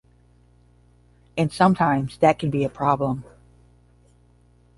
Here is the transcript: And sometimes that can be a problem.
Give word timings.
And 1.37 1.53
sometimes 1.53 2.17
that 2.21 2.39
can 2.39 2.49
be 2.49 2.63
a 2.63 2.69
problem. 2.69 3.23